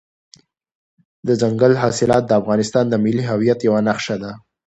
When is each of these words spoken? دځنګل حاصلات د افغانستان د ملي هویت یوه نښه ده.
دځنګل 1.27 1.73
حاصلات 1.81 2.23
د 2.27 2.31
افغانستان 2.41 2.85
د 2.89 2.95
ملي 3.03 3.23
هویت 3.29 3.59
یوه 3.67 3.81
نښه 3.87 4.15
ده. 4.23 4.31